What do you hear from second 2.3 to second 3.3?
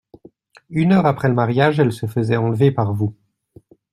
enlever par vous.